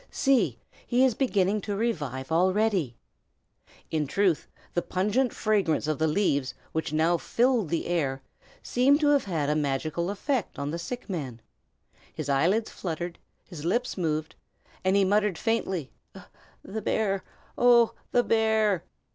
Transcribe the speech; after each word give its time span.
See, 0.09 0.57
he 0.87 1.05
is 1.05 1.13
beginning 1.13 1.61
to 1.61 1.75
revive 1.75 2.31
already." 2.31 2.97
In 3.91 4.07
truth, 4.07 4.47
the 4.73 4.81
pungent 4.81 5.31
fragrance 5.31 5.85
of 5.87 5.99
the 5.99 6.07
leaves, 6.07 6.55
which 6.71 6.91
now 6.91 7.17
filled 7.17 7.69
the 7.69 7.85
air, 7.85 8.23
seemed 8.63 8.99
to 9.01 9.09
have 9.09 9.27
a 9.47 9.53
magical 9.55 10.09
effect 10.09 10.57
on 10.57 10.71
the 10.71 10.79
sick 10.79 11.07
man. 11.07 11.39
His 12.15 12.29
eyelids 12.29 12.71
fluttered, 12.71 13.19
his 13.47 13.63
lips 13.63 13.95
moved, 13.95 14.33
and 14.83 14.95
he 14.95 15.05
muttered 15.05 15.37
faintly, 15.37 15.91
"The 16.63 16.81
bear! 16.81 17.23
oh, 17.55 17.93
the 18.11 18.23
bear!" 18.23 18.83